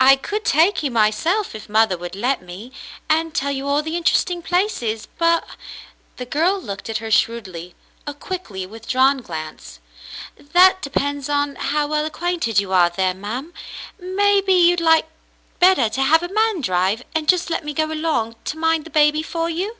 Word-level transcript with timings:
I 0.00 0.14
could 0.14 0.44
take 0.44 0.84
you 0.84 0.92
myself 0.92 1.56
if 1.56 1.68
mother 1.68 1.98
would 1.98 2.14
let 2.14 2.40
me, 2.40 2.70
and 3.10 3.34
tell 3.34 3.50
you 3.50 3.66
all 3.66 3.82
the 3.82 3.96
interesting 3.96 4.40
places, 4.40 5.08
but 5.18 5.44
"—the 6.18 6.24
girl 6.24 6.60
looked 6.60 6.88
at 6.88 6.98
her 6.98 7.10
shrewdly, 7.10 7.74
a 8.06 8.14
quickly 8.14 8.64
with 8.64 8.86
drawn 8.86 9.22
glance 9.22 9.80
—"that 10.38 10.82
depends 10.82 11.28
on 11.28 11.56
how 11.56 11.88
well 11.88 12.06
acquainted 12.06 12.60
you 12.60 12.72
are 12.72 12.90
there, 12.90 13.12
ma'm. 13.12 13.52
Maybe 13.98 14.52
you'd 14.54 14.80
like 14.80 15.08
better 15.58 15.88
to 15.88 16.02
have 16.04 16.22
a 16.22 16.32
man 16.32 16.60
drive, 16.60 17.02
and 17.12 17.28
just 17.28 17.50
let 17.50 17.64
me 17.64 17.74
go 17.74 17.86
along 17.86 18.36
to 18.44 18.56
mind 18.56 18.84
the 18.84 18.90
baby 18.90 19.24
for 19.24 19.50
you." 19.50 19.74